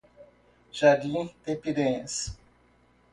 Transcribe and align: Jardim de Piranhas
Jardim 0.71 1.29
de 1.45 1.55
Piranhas 1.55 2.35